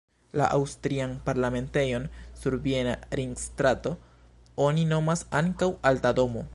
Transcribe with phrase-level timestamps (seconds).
[0.39, 2.07] La aŭstrian parlamentejon
[2.41, 3.93] sur Viena Ringstrato
[4.69, 6.49] oni nomas ankaŭ Alta Domo.